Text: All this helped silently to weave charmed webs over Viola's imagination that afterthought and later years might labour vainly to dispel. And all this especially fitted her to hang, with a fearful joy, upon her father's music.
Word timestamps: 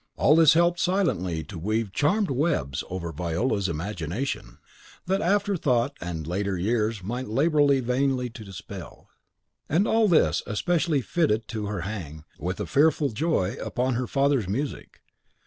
All 0.15 0.35
this 0.35 0.53
helped 0.55 0.79
silently 0.79 1.43
to 1.43 1.59
weave 1.59 1.91
charmed 1.91 2.31
webs 2.31 2.83
over 2.89 3.11
Viola's 3.11 3.69
imagination 3.69 4.57
that 5.05 5.21
afterthought 5.21 5.95
and 6.01 6.25
later 6.25 6.57
years 6.57 7.03
might 7.03 7.27
labour 7.27 7.63
vainly 7.81 8.27
to 8.31 8.43
dispel. 8.43 9.09
And 9.69 9.87
all 9.87 10.07
this 10.07 10.41
especially 10.47 11.01
fitted 11.01 11.41
her 11.53 11.81
to 11.81 11.87
hang, 11.87 12.23
with 12.39 12.59
a 12.59 12.65
fearful 12.65 13.09
joy, 13.11 13.57
upon 13.63 13.93
her 13.93 14.07
father's 14.07 14.49
music. 14.49 15.01